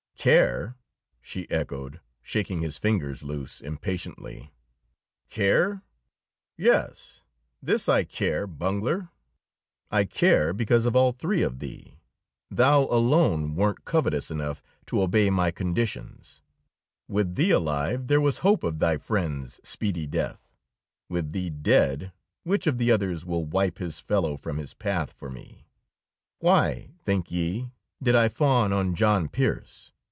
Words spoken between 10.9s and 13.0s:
all three of thee, thou